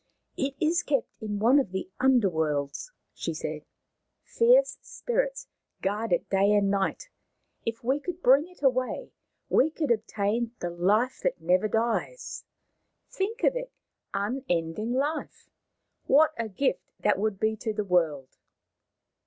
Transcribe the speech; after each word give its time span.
"It 0.45 0.55
is 0.59 0.81
kept 0.81 1.11
in 1.21 1.37
one 1.37 1.59
of 1.59 1.71
the 1.71 1.87
underworlds," 1.99 2.89
she 3.13 3.35
said." 3.35 3.65
Fierce 4.35 4.79
spirits 4.81 5.47
guard 5.83 6.11
it 6.11 6.27
day 6.27 6.53
and 6.53 6.71
night. 6.71 7.11
If 7.67 7.83
we 7.83 7.99
could 7.99 8.23
bring 8.23 8.47
it 8.47 8.63
away 8.63 9.11
we 9.47 9.69
should 9.69 9.91
obtain 9.91 10.55
the 10.59 10.71
Life 10.71 11.19
that 11.21 11.39
never 11.39 11.67
dies. 11.67 12.45
Think 13.11 13.43
of 13.43 13.55
it. 13.55 13.71
Unending 14.11 14.91
Life! 14.93 15.51
What 16.07 16.33
a 16.35 16.49
gift 16.49 16.93
that 17.01 17.19
would 17.19 17.39
be 17.39 17.55
to 17.57 17.71
the 17.71 17.85
world 17.85 18.37